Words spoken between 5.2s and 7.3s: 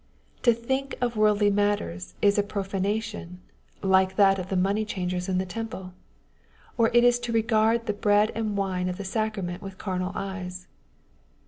in the Temple; or it is